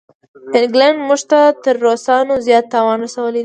[0.57, 3.39] انګلینډ موږ ته تر روسانو زیات تاوان رسولی دی.